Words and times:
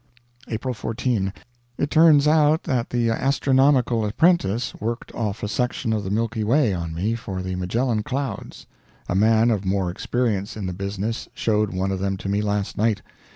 April 0.47 0.73
14. 0.73 1.31
It 1.77 1.91
turns 1.91 2.27
out 2.27 2.63
that 2.63 2.89
the 2.89 3.11
astronomical 3.11 4.03
apprentice 4.03 4.73
worked 4.79 5.13
off 5.13 5.43
a 5.43 5.47
section 5.47 5.93
of 5.93 6.03
the 6.03 6.09
Milky 6.09 6.43
Way 6.43 6.73
on 6.73 6.95
me 6.95 7.13
for 7.13 7.43
the 7.43 7.53
Magellan 7.53 8.01
Clouds. 8.01 8.65
A 9.07 9.13
man 9.13 9.51
of 9.51 9.63
more 9.63 9.91
experience 9.91 10.57
in 10.57 10.65
the 10.65 10.73
business 10.73 11.29
showed 11.35 11.71
one 11.71 11.91
of 11.91 11.99
them 11.99 12.17
to 12.17 12.27
me 12.29 12.41
last 12.41 12.79
night. 12.79 13.03